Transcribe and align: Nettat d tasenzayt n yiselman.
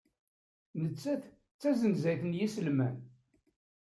Nettat 0.83 1.23
d 1.29 1.57
tasenzayt 1.61 2.21
n 2.25 2.37
yiselman. 2.37 2.95